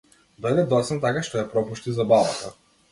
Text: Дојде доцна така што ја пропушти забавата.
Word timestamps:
Дојде 0.45 0.63
доцна 0.71 0.97
така 1.05 1.23
што 1.29 1.41
ја 1.43 1.47
пропушти 1.55 1.97
забавата. 2.01 2.55